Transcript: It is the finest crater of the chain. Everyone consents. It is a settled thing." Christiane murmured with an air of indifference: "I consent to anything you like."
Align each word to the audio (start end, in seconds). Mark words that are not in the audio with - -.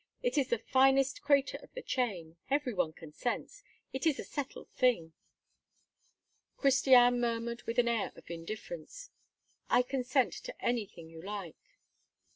It 0.23 0.35
is 0.35 0.47
the 0.49 0.57
finest 0.57 1.21
crater 1.21 1.59
of 1.61 1.71
the 1.75 1.81
chain. 1.83 2.35
Everyone 2.49 2.91
consents. 2.91 3.61
It 3.93 4.07
is 4.07 4.17
a 4.17 4.23
settled 4.23 4.71
thing." 4.71 5.13
Christiane 6.57 7.19
murmured 7.19 7.61
with 7.67 7.77
an 7.77 7.87
air 7.87 8.11
of 8.15 8.27
indifference: 8.31 9.11
"I 9.69 9.83
consent 9.83 10.33
to 10.45 10.59
anything 10.65 11.11
you 11.11 11.21
like." 11.21 11.77